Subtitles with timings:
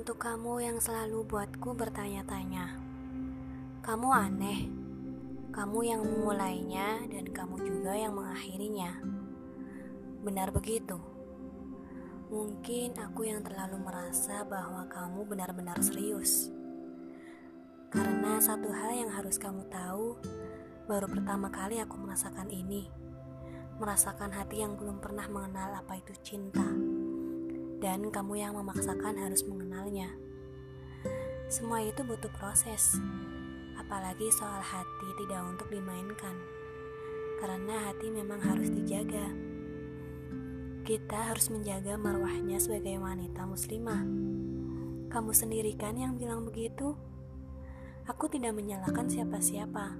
[0.00, 2.72] Untuk kamu yang selalu buatku bertanya-tanya,
[3.84, 4.72] kamu aneh.
[5.52, 8.96] Kamu yang memulainya dan kamu juga yang mengakhirinya.
[10.24, 10.96] Benar begitu.
[12.32, 16.48] Mungkin aku yang terlalu merasa bahwa kamu benar-benar serius.
[17.92, 20.16] Karena satu hal yang harus kamu tahu,
[20.88, 22.88] baru pertama kali aku merasakan ini.
[23.76, 26.64] Merasakan hati yang belum pernah mengenal apa itu cinta
[27.80, 29.40] dan kamu yang memaksakan harus
[29.80, 30.12] mengenalnya.
[31.48, 33.00] Semua itu butuh proses,
[33.80, 36.36] apalagi soal hati tidak untuk dimainkan,
[37.40, 39.24] karena hati memang harus dijaga.
[40.84, 44.04] Kita harus menjaga marwahnya sebagai wanita muslimah.
[45.10, 46.94] Kamu sendiri kan yang bilang begitu?
[48.06, 49.96] Aku tidak menyalahkan siapa-siapa,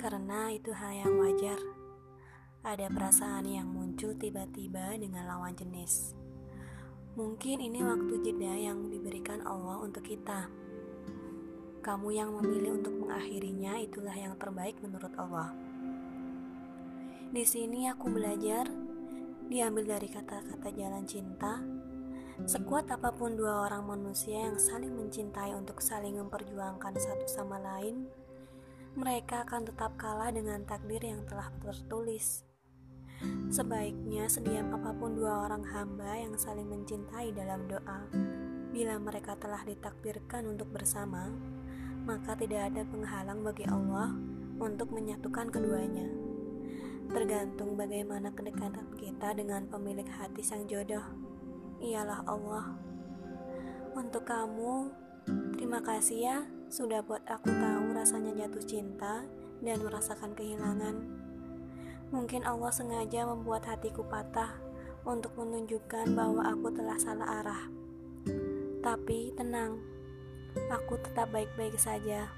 [0.00, 1.60] karena itu hal yang wajar.
[2.64, 6.18] Ada perasaan yang muncul tiba-tiba dengan lawan jenis.
[7.18, 10.46] Mungkin ini waktu jeda yang diberikan Allah untuk kita.
[11.82, 15.50] Kamu yang memilih untuk mengakhirinya itulah yang terbaik menurut Allah.
[17.34, 18.70] Di sini aku belajar
[19.50, 21.58] diambil dari kata-kata jalan cinta.
[22.46, 28.06] Sekuat apa pun dua orang manusia yang saling mencintai untuk saling memperjuangkan satu sama lain,
[28.94, 32.47] mereka akan tetap kalah dengan takdir yang telah tertulis.
[33.48, 38.06] Sebaiknya sediam apa pun dua orang hamba yang saling mencintai dalam doa.
[38.70, 41.32] Bila mereka telah ditakdirkan untuk bersama,
[42.06, 44.14] maka tidak ada penghalang bagi Allah
[44.62, 46.06] untuk menyatukan keduanya.
[47.08, 51.04] Tergantung bagaimana kedekatan kita dengan pemilik hati sang jodoh.
[51.80, 52.76] Ialah Allah.
[53.96, 54.92] Untuk kamu,
[55.56, 59.24] terima kasih ya sudah buat aku tahu rasanya jatuh cinta
[59.64, 61.27] dan merasakan kehilangan.
[62.08, 64.56] Mungkin Allah sengaja membuat hatiku patah
[65.04, 67.62] untuk menunjukkan bahwa aku telah salah arah.
[68.80, 69.76] Tapi tenang,
[70.72, 72.32] aku tetap baik-baik saja.